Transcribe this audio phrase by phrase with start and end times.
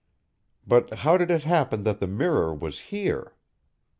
[0.65, 3.35] But how did it happen that the mirror was here?